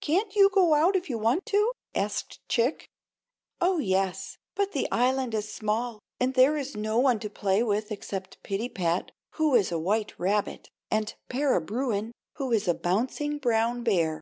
"Can't 0.00 0.36
you 0.36 0.50
go 0.50 0.74
out 0.74 0.94
if 0.94 1.10
you 1.10 1.18
want 1.18 1.44
to?" 1.46 1.72
asked 1.96 2.38
Chick. 2.48 2.86
"Oh, 3.60 3.78
yes; 3.80 4.38
but 4.54 4.70
the 4.70 4.86
island 4.92 5.34
is 5.34 5.52
small, 5.52 5.98
and 6.20 6.34
there 6.34 6.56
is 6.56 6.76
no 6.76 6.96
one 7.00 7.18
to 7.18 7.28
play 7.28 7.60
with 7.60 7.90
except 7.90 8.40
Pittypat, 8.44 9.10
who 9.32 9.56
is 9.56 9.72
a 9.72 9.78
white 9.80 10.14
rabbit, 10.16 10.70
and 10.92 11.14
Para 11.28 11.60
Bruin, 11.60 12.12
who 12.34 12.52
is 12.52 12.68
a 12.68 12.74
bouncing 12.74 13.38
brown 13.38 13.82
bear." 13.82 14.20